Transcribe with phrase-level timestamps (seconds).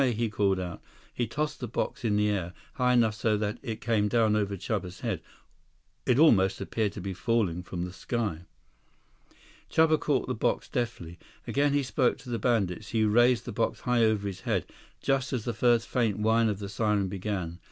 [0.03, 0.81] he called out.
[1.13, 4.35] He tossed the box in the air, high enough so that as it came down
[4.35, 5.21] over Chuba's head,
[6.07, 8.39] it almost appeared to be falling from the sky.
[9.69, 11.19] Chuba caught the box deftly.
[11.45, 12.87] Again he spoke to the bandits.
[12.87, 14.65] He raised the box high over his head,
[15.01, 17.59] just as the first faint whine of the siren began.